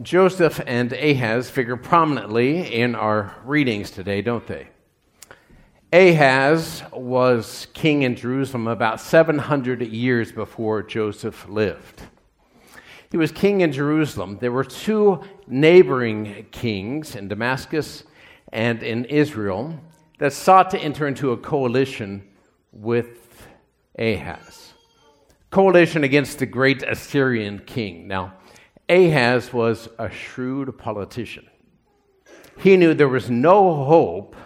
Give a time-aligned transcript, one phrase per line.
[0.00, 4.68] Joseph and Ahaz figure prominently in our readings today, don't they?
[5.92, 12.00] Ahaz was king in Jerusalem about 700 years before Joseph lived.
[13.10, 14.38] He was king in Jerusalem.
[14.40, 18.04] There were two neighboring kings in Damascus
[18.50, 19.78] and in Israel
[20.18, 22.26] that sought to enter into a coalition
[22.72, 23.46] with
[23.98, 24.72] Ahaz.
[25.50, 28.08] Coalition against the great Assyrian king.
[28.08, 28.32] Now,
[28.92, 31.46] Ahaz was a shrewd politician.
[32.58, 34.36] He knew there was no hope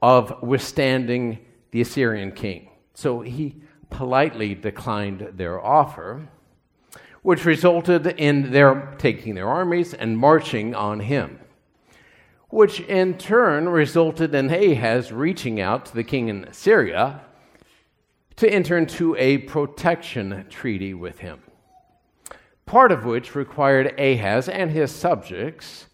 [0.00, 1.40] of withstanding
[1.72, 2.70] the Assyrian king.
[2.94, 3.56] So he
[3.90, 6.26] politely declined their offer,
[7.20, 11.38] which resulted in their taking their armies and marching on him,
[12.48, 17.20] which in turn resulted in Ahaz reaching out to the king in Syria
[18.36, 21.42] to enter into a protection treaty with him
[22.66, 25.86] part of which required Ahaz and his subjects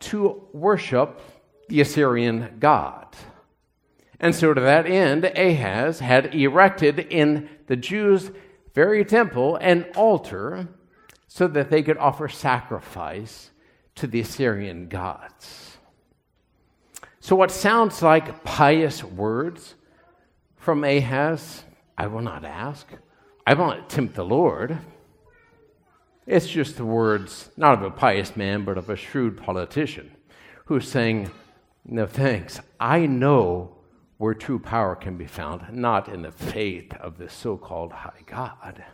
[0.00, 1.20] to worship
[1.68, 3.16] the Assyrian god.
[4.20, 8.30] And so, to that end, Ahaz had erected in the Jews'
[8.74, 10.68] very temple an altar
[11.26, 13.50] so that they could offer sacrifice
[13.96, 15.78] to the Assyrian gods.
[17.20, 19.74] So, what sounds like pious words
[20.56, 21.64] from Ahaz,
[21.98, 22.86] I will not ask.
[23.46, 24.78] I will not tempt the Lord.
[26.26, 30.12] It's just the words, not of a pious man, but of a shrewd politician
[30.66, 31.30] who's saying,
[31.84, 32.60] No thanks.
[32.78, 33.76] I know
[34.18, 38.22] where true power can be found, not in the faith of the so called high
[38.24, 38.84] God,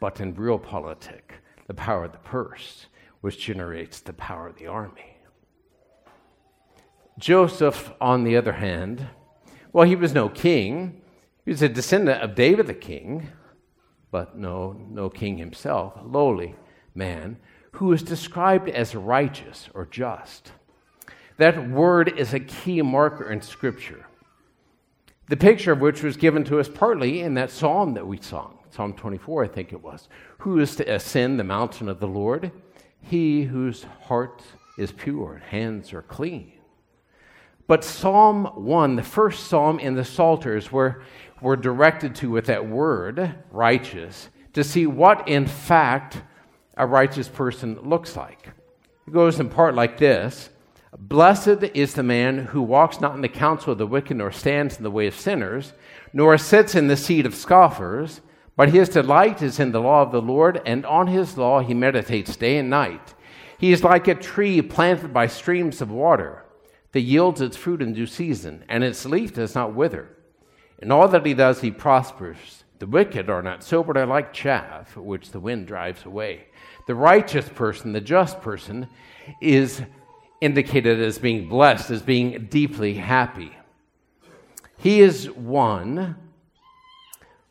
[0.00, 2.86] but in realpolitik, the power of the purse,
[3.20, 5.18] which generates the power of the army.
[7.18, 9.06] Joseph, on the other hand,
[9.74, 11.02] well, he was no king.
[11.44, 13.28] He was a descendant of David the king,
[14.10, 16.54] but no, no king himself, lowly
[16.94, 17.36] man,
[17.72, 20.52] who is described as righteous or just.
[21.36, 24.06] That word is a key marker in Scripture.
[25.28, 28.58] The picture of which was given to us partly in that psalm that we sung,
[28.70, 30.08] Psalm 24, I think it was.
[30.38, 32.52] Who is to ascend the mountain of the Lord?
[33.00, 34.42] He whose heart
[34.78, 36.52] is pure and hands are clean.
[37.66, 41.02] But Psalm 1, the first psalm in the Psalters, where
[41.40, 46.22] we're directed to with that word, righteous, to see what in fact
[46.76, 48.48] a righteous person looks like.
[49.06, 50.50] It goes in part like this
[50.98, 54.78] Blessed is the man who walks not in the counsel of the wicked, nor stands
[54.78, 55.74] in the way of sinners,
[56.12, 58.22] nor sits in the seat of scoffers,
[58.56, 61.74] but his delight is in the law of the Lord, and on his law he
[61.74, 63.14] meditates day and night.
[63.58, 66.44] He is like a tree planted by streams of water
[66.92, 70.15] that yields its fruit in due season, and its leaf does not wither.
[70.78, 72.64] In all that he does, he prospers.
[72.78, 76.48] The wicked are not so, but are like chaff, which the wind drives away.
[76.86, 78.88] The righteous person, the just person,
[79.40, 79.82] is
[80.40, 83.56] indicated as being blessed, as being deeply happy.
[84.76, 86.16] He is one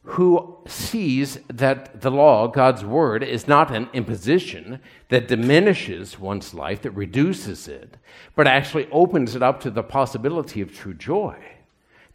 [0.03, 6.83] who sees that the law, God's word, is not an imposition that diminishes one's life,
[6.83, 7.97] that reduces it,
[8.35, 11.54] but actually opens it up to the possibility of true joy.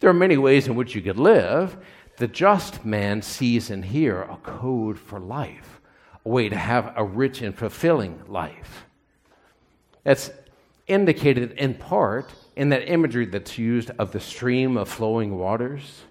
[0.01, 1.77] There are many ways in which you could live.
[2.17, 5.81] The just man sees in here a code for life,
[6.25, 8.87] a way to have a rich and fulfilling life.
[10.03, 10.31] That's
[10.87, 16.03] indicated in part in that imagery that's used of the stream of flowing waters.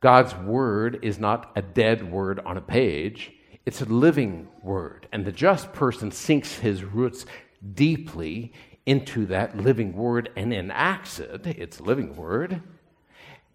[0.00, 3.32] God's word is not a dead word on a page,
[3.66, 5.08] it's a living word.
[5.12, 7.26] And the just person sinks his roots
[7.74, 8.52] deeply
[8.86, 12.62] into that living word and enacts it, its living word,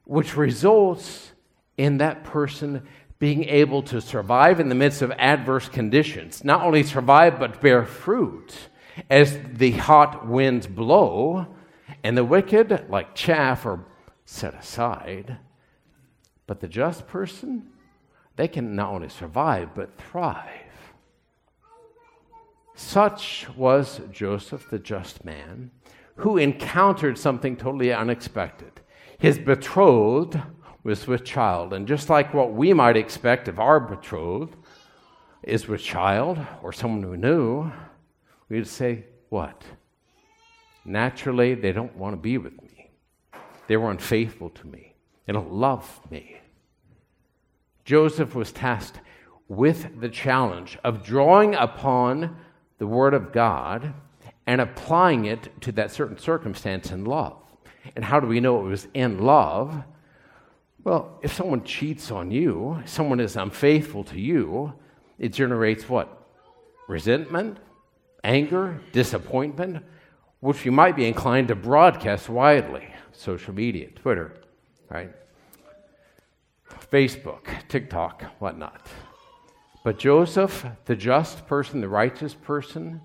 [0.06, 1.32] which results
[1.78, 2.88] in that person
[3.20, 6.44] being able to survive in the midst of adverse conditions.
[6.44, 8.56] Not only survive, but bear fruit
[9.10, 11.48] as the hot winds blow,
[12.04, 13.86] and the wicked, like chaff, are
[14.26, 15.38] set aside.
[16.48, 17.70] But the just person,
[18.36, 20.69] they can not only survive, but thrive.
[22.80, 25.70] Such was Joseph, the just man,
[26.16, 28.72] who encountered something totally unexpected.
[29.18, 30.40] His betrothed
[30.84, 31.74] was with child.
[31.74, 34.56] And just like what we might expect of our betrothed
[35.44, 37.70] is with child or someone we knew,
[38.48, 39.62] we'd say, What?
[40.86, 42.92] Naturally, they don't want to be with me.
[43.68, 44.94] They were unfaithful to me.
[45.26, 46.38] They don't love me.
[47.84, 49.02] Joseph was tasked
[49.50, 52.38] with the challenge of drawing upon
[52.80, 53.94] the Word of God
[54.48, 57.38] and applying it to that certain circumstance in love.
[57.96, 59.84] And how do we know it was in love?
[60.84, 64.74] Well, if someone cheats on you, someone is unfaithful to you,
[65.20, 66.28] it generates what?
[66.88, 67.60] Resentment,
[68.24, 69.84] anger, disappointment,
[70.40, 72.88] which you might be inclined to broadcast widely.
[73.12, 74.42] Social media, Twitter,
[74.90, 75.12] right?
[76.92, 78.88] Facebook, TikTok, whatnot.
[79.84, 83.02] But Joseph, the just person, the righteous person,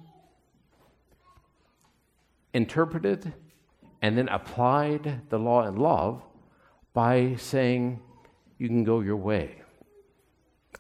[2.53, 3.33] interpreted
[4.03, 6.23] and then applied the law in love
[6.93, 8.01] by saying,
[8.59, 9.63] You can go your way.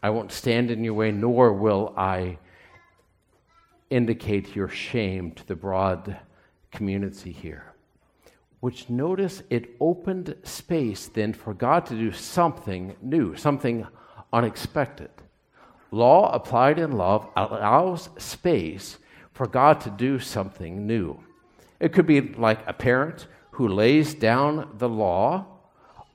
[0.02, 2.38] I won't stand in your way, nor will I
[3.88, 6.18] indicate your shame to the broad
[6.70, 7.72] community here.
[8.60, 13.86] Which notice it opened space then for God to do something new, something
[14.32, 15.10] unexpected.
[15.94, 18.98] Law applied in love allows space
[19.32, 21.20] for God to do something new.
[21.78, 25.46] It could be like a parent who lays down the law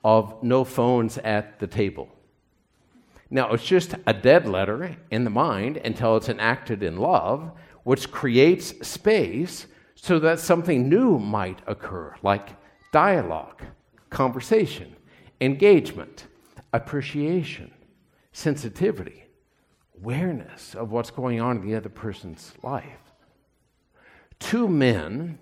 [0.04, 2.10] of no phones at the table.
[3.30, 7.50] Now, it's just a dead letter in the mind until it's enacted in love,
[7.82, 12.50] which creates space so that something new might occur, like
[12.92, 13.62] dialogue,
[14.10, 14.94] conversation,
[15.40, 16.26] engagement,
[16.74, 17.70] appreciation,
[18.32, 19.24] sensitivity,
[20.00, 23.12] awareness of what's going on in the other person's life.
[24.38, 25.38] Two men,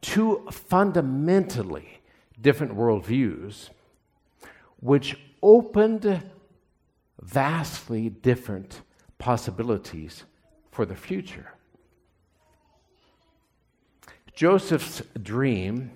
[0.00, 2.00] two fundamentally
[2.40, 3.70] different worldviews,
[4.80, 6.22] which opened
[7.20, 8.80] vastly different
[9.18, 10.24] possibilities
[10.70, 11.52] for the future.
[14.34, 15.90] Joseph's dream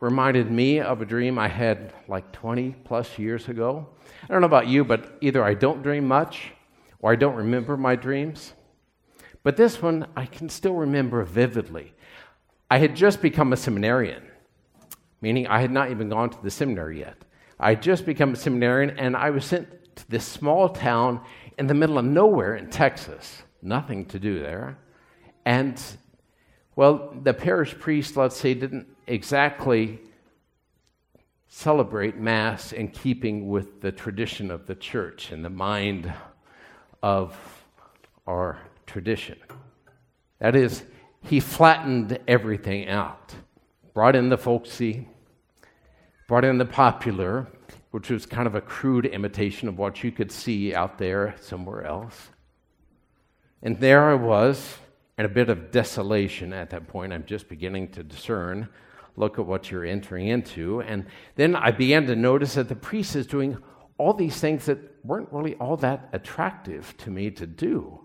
[0.00, 3.86] reminded me of a dream I had like 20 plus years ago.
[4.24, 6.52] I don't know about you, but either I don't dream much
[7.00, 8.52] or I don't remember my dreams.
[9.42, 11.94] But this one I can still remember vividly.
[12.70, 14.22] I had just become a seminarian,
[15.20, 17.16] meaning I had not even gone to the seminary yet.
[17.58, 21.20] I had just become a seminarian, and I was sent to this small town
[21.58, 23.42] in the middle of nowhere in Texas.
[23.62, 24.78] Nothing to do there.
[25.44, 25.82] And,
[26.76, 30.00] well, the parish priest, let's say, didn't exactly
[31.48, 36.12] celebrate Mass in keeping with the tradition of the church and the mind
[37.02, 37.36] of
[38.26, 39.38] our tradition.
[40.38, 40.82] That is,
[41.22, 43.34] he flattened everything out,
[43.94, 45.08] brought in the folksy,
[46.26, 47.46] brought in the popular,
[47.90, 51.84] which was kind of a crude imitation of what you could see out there somewhere
[51.84, 52.28] else.
[53.62, 54.78] And there I was,
[55.18, 57.12] in a bit of desolation at that point.
[57.12, 58.68] I'm just beginning to discern.
[59.16, 60.80] Look at what you're entering into.
[60.80, 63.58] And then I began to notice that the priest is doing
[63.98, 68.00] all these things that weren't really all that attractive to me to do.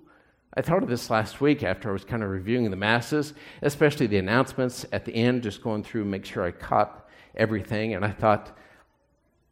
[0.56, 4.07] I thought of this last week after I was kind of reviewing the masses, especially
[4.07, 7.95] the announcements at the end, just going through, make sure I caught everything.
[7.95, 8.56] And I thought,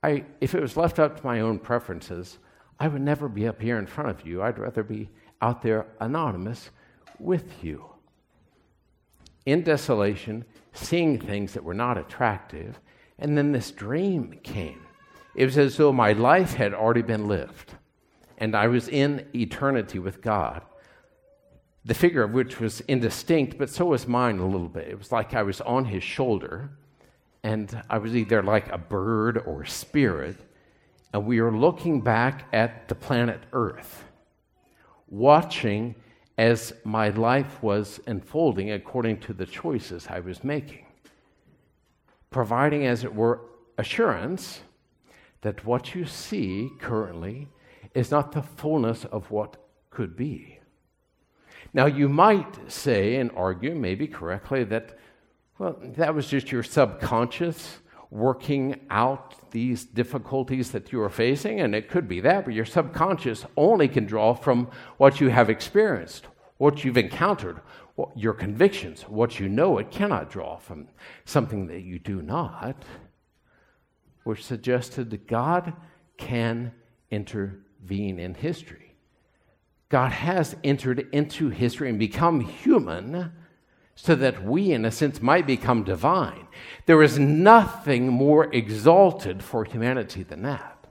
[0.04, 2.38] I, if it was left up to my own preferences,
[2.80, 4.42] I would never be up here in front of you.
[4.42, 5.10] I'd rather be
[5.42, 6.70] out there anonymous
[7.20, 7.86] with you.
[9.46, 12.80] In desolation, seeing things that were not attractive,
[13.18, 14.82] and then this dream came.
[15.36, 17.74] It was as though my life had already been lived,
[18.38, 20.64] and I was in eternity with God,
[21.86, 24.88] the figure of which was indistinct, but so was mine a little bit.
[24.88, 26.72] It was like I was on his shoulder
[27.44, 30.38] and I was either like a bird or a spirit,
[31.14, 34.04] and we were looking back at the planet Earth,
[35.08, 35.96] watching
[36.38, 40.86] as my life was unfolding according to the choices I was making,
[42.30, 43.42] providing, as it were,
[43.78, 44.62] assurance
[45.42, 47.50] that what you see currently
[47.94, 49.58] is not the fullness of what
[49.90, 50.60] could be.
[51.74, 54.98] Now, you might say and argue, maybe correctly, that
[55.58, 57.78] well, that was just your subconscious
[58.10, 62.66] working out these difficulties that you are facing, and it could be that, but your
[62.66, 66.26] subconscious only can draw from what you have experienced,
[66.58, 67.62] what you've encountered,
[67.96, 69.78] what, your convictions, what you know.
[69.78, 70.88] It cannot draw from
[71.26, 72.84] something that you do not,
[74.24, 75.74] which suggested that God
[76.18, 76.72] can
[77.10, 78.96] intervene in history.
[79.90, 83.34] God has entered into history and become human
[83.96, 86.48] so that we, in a sense, might become divine.
[86.86, 90.88] There is nothing more exalted for humanity than that.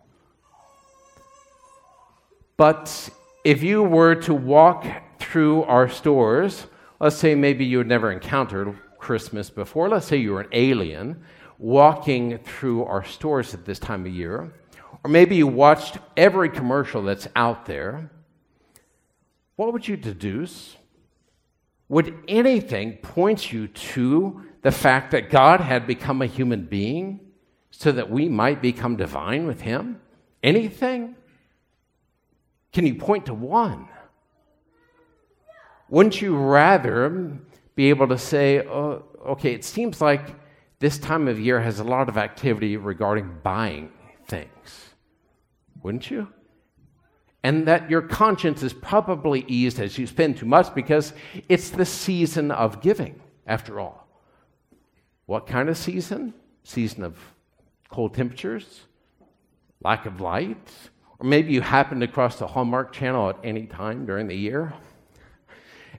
[2.57, 3.09] But
[3.43, 4.87] if you were to walk
[5.19, 6.67] through our stores,
[7.01, 11.25] let's say maybe you had never encountered Christmas before, let's say you were an alien
[11.61, 14.51] walking through our stores at this time of year,
[15.05, 18.11] or maybe you watched every commercial that's out there,
[19.57, 20.77] what would you deduce?
[21.91, 27.21] Would anything point you to the fact that God had become a human being
[27.71, 30.01] so that we might become divine with Him?
[30.43, 31.15] Anything?
[32.73, 33.87] Can you point to one?
[35.91, 37.39] Wouldn't you rather
[37.75, 40.37] be able to say, oh, okay, it seems like
[40.81, 43.93] this time of year has a lot of activity regarding buying
[44.27, 44.91] things?
[45.83, 46.29] Wouldn't you?
[47.43, 51.13] And that your conscience is probably eased as you spend too much because
[51.49, 54.09] it's the season of giving, after all.
[55.27, 56.35] What kind of season?
[56.65, 57.17] Season of
[57.91, 58.81] cold temperatures,
[59.83, 60.71] lack of light,
[61.19, 64.73] or maybe you happen to cross the Hallmark channel at any time during the year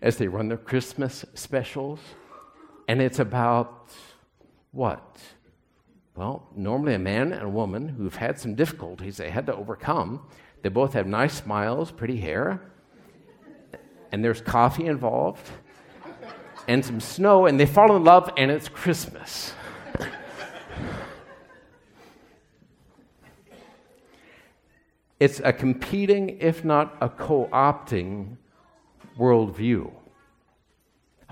[0.02, 2.00] as they run their Christmas specials.
[2.88, 3.92] And it's about
[4.72, 5.20] what?
[6.16, 10.26] Well, normally a man and a woman who've had some difficulties they had to overcome.
[10.62, 12.62] They both have nice smiles, pretty hair,
[14.12, 15.50] and there's coffee involved,
[16.68, 19.54] and some snow, and they fall in love, and it's Christmas.
[25.22, 28.38] It's a competing, if not a co opting,
[29.20, 29.92] worldview.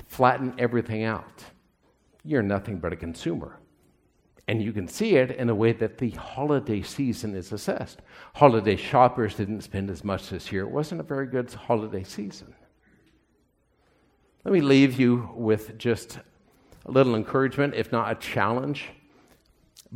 [0.06, 1.44] Flatten everything out.
[2.24, 3.60] You're nothing but a consumer.
[4.48, 8.02] And you can see it in a way that the holiday season is assessed.
[8.36, 10.64] Holiday shoppers didn't spend as much this year.
[10.64, 12.56] It wasn't a very good holiday season.
[14.44, 16.20] Let me leave you with just
[16.86, 18.90] a little encouragement, if not a challenge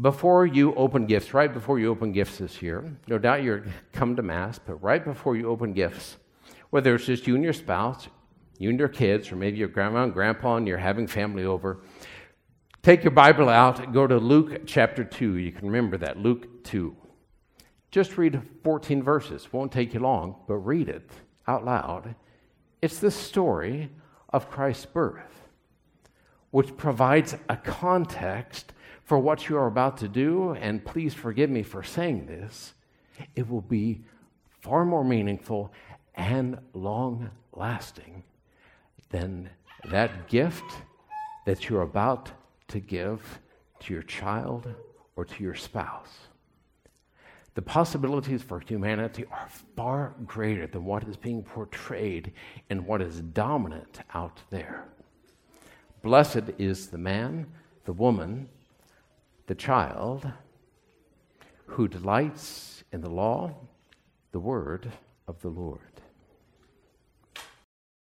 [0.01, 4.15] before you open gifts, right before you open gifts this year, no doubt you're come
[4.15, 6.17] to Mass, but right before you open gifts,
[6.71, 8.07] whether it's just you and your spouse,
[8.57, 11.81] you and your kids, or maybe your grandma and grandpa and you're having family over,
[12.83, 15.37] take your Bible out, go to Luke chapter 2.
[15.37, 16.95] You can remember that, Luke 2.
[17.91, 19.51] Just read 14 verses.
[19.53, 21.09] Won't take you long, but read it
[21.47, 22.15] out loud.
[22.81, 23.89] It's the story
[24.33, 25.47] of Christ's birth,
[26.51, 28.73] which provides a context
[29.05, 32.73] for what you are about to do, and please forgive me for saying this,
[33.35, 34.01] it will be
[34.61, 35.71] far more meaningful
[36.15, 38.23] and long lasting
[39.09, 39.49] than
[39.85, 40.63] that gift
[41.45, 42.31] that you're about
[42.69, 43.39] to give
[43.81, 44.73] to your child
[45.15, 46.27] or to your spouse.
[47.55, 52.33] The possibilities for humanity are far greater than what is being portrayed
[52.69, 54.85] and what is dominant out there.
[56.01, 57.47] Blessed is the man,
[57.85, 58.49] the woman,
[59.47, 60.31] the child
[61.67, 63.53] who delights in the law,
[64.31, 64.91] the word
[65.27, 65.92] of the Lord.